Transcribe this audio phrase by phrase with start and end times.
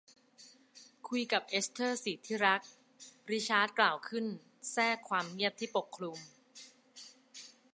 [1.09, 2.61] คุยกับเอสเธอร์สิที่รัก
[3.31, 4.25] ริชาร์ดกล่าวขึ้น
[4.71, 6.17] แทรกความเงียบที่ปกคลุม